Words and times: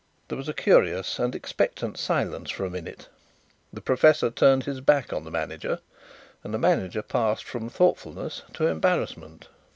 There 0.29 0.37
was 0.39 0.49
a 0.49 0.53
curious 0.55 1.19
and 1.19 1.35
expectant 1.35 1.95
silence 1.95 2.49
for 2.49 2.65
a 2.65 2.71
minute. 2.71 3.07
The 3.71 3.81
professor 3.81 4.31
turned 4.31 4.63
his 4.63 4.81
back 4.81 5.13
on 5.13 5.25
the 5.25 5.29
manager 5.29 5.77
and 6.43 6.51
the 6.51 6.57
manager 6.57 7.03
passed 7.03 7.43
from 7.43 7.69
thoughtfulness 7.69 8.41
to 8.55 8.65
embarrassment. 8.65 9.47